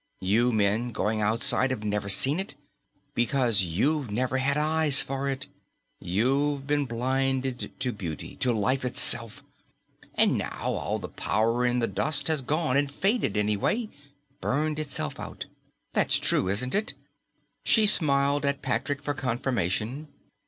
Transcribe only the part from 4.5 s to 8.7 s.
eyes for it. You've been blinded to beauty, to